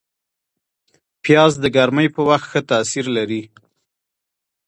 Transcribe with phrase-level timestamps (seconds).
[1.23, 3.43] پیاز د ګرمۍ په وخت ښه تاثیر لري